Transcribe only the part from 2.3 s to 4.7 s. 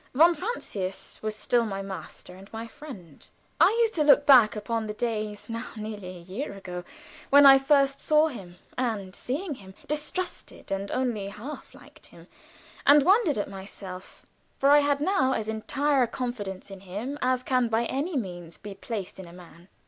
and my friend. I used to look back